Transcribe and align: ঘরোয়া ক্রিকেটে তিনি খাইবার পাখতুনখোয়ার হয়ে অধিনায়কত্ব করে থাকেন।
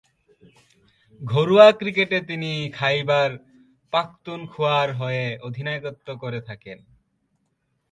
ঘরোয়া 1.21 1.67
ক্রিকেটে 1.71 2.19
তিনি 2.21 2.51
খাইবার 2.69 3.29
পাখতুনখোয়ার 3.93 4.89
হয়ে 4.93 5.25
অধিনায়কত্ব 5.47 6.07
করে 6.17 6.39
থাকেন। 6.41 6.77